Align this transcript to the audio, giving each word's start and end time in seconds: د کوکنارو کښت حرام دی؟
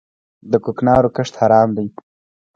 د 0.51 0.53
کوکنارو 0.63 1.09
کښت 1.15 1.33
حرام 1.41 1.69
دی؟ 1.77 1.87